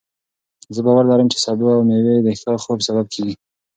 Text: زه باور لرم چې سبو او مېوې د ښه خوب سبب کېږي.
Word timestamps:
زه 0.75 0.79
باور 0.85 1.03
لرم 1.09 1.27
چې 1.33 1.37
سبو 1.45 1.67
او 1.75 1.81
مېوې 1.87 2.15
د 2.23 2.27
ښه 2.39 2.51
خوب 2.63 2.79
سبب 2.87 3.05
کېږي. 3.13 3.35